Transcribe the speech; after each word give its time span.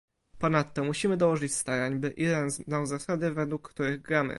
Ponadto 0.39 0.83
musimy 0.83 1.17
dołożyć 1.17 1.53
starań, 1.55 1.99
by 1.99 2.09
Iran 2.09 2.49
znał 2.51 2.85
zasady, 2.85 3.31
według 3.31 3.69
których 3.69 4.01
gramy 4.01 4.29